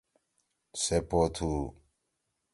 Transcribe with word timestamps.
سے 0.81 0.97
پو 1.09 1.21
تُھو۔ 1.35 1.51